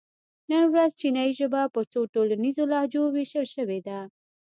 [0.49, 3.99] نن ورځ چینایي ژبه په څو ټولنیزو لهجو وېشل شوې ده.